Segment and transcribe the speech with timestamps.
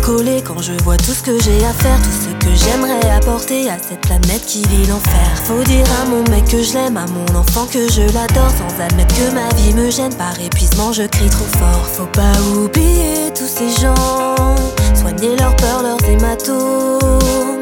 [0.00, 3.68] décoller quand je vois tout ce que j'ai à faire, tout ce que j'aimerais apporter
[3.68, 5.30] à cette planète qui vit l'enfer.
[5.44, 8.82] Faut dire à mon mec que je l'aime, à mon enfant que je l'adore, sans
[8.82, 10.14] admettre que ma vie me gêne.
[10.14, 11.86] Par épuisement, je crie trop fort.
[11.92, 14.56] Faut pas oublier tous ces gens,
[14.94, 17.58] soigner leurs peurs, leurs hématomes,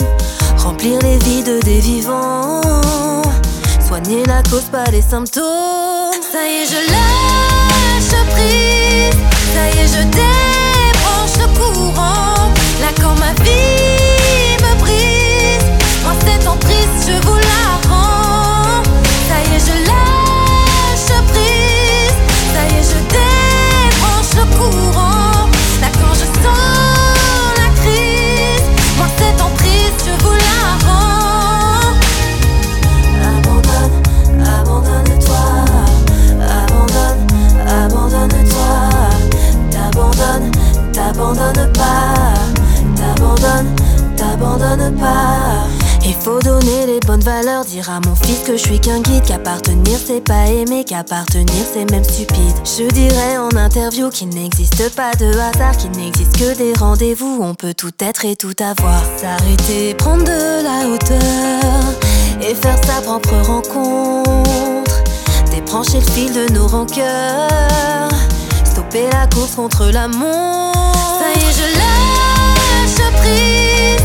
[0.58, 2.62] remplir les vides des vivants,
[3.86, 6.22] soigner la cause, pas les symptômes.
[6.32, 9.20] Ça y est, je lâche prise,
[9.54, 10.67] ça y est, je débranche
[11.38, 12.37] le courant.
[44.38, 45.66] T'abandonnes pas.
[46.04, 49.24] Il faut donner les bonnes valeurs, dire à mon fils que je suis qu'un guide,
[49.24, 52.54] qu'appartenir c'est pas aimer, qu'appartenir c'est même stupide.
[52.64, 57.54] Je dirais en interview qu'il n'existe pas de hasard, qu'il n'existe que des rendez-vous, on
[57.54, 59.02] peut tout être et tout avoir.
[59.16, 61.82] S'arrêter, prendre de la hauteur
[62.40, 65.02] et faire sa propre rencontre.
[65.50, 68.10] Débrancher le fil de nos rancœurs,
[68.64, 70.78] stopper la course contre la montre.
[71.18, 71.98] Ça y est, je lâche
[73.20, 74.04] prise,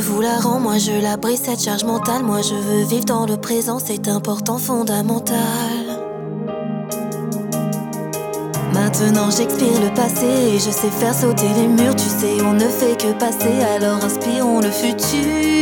[0.00, 0.60] je vous la rends.
[0.60, 2.22] Moi, je la brise, cette charge mentale.
[2.22, 5.36] Moi, je veux vivre dans le présent, c'est important, fondamental.
[8.74, 11.94] Maintenant j'expire le passé et je sais faire sauter les murs.
[11.94, 15.61] Tu sais, on ne fait que passer, alors inspirons le futur.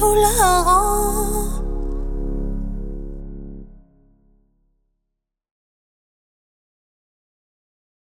[0.00, 0.89] 无了。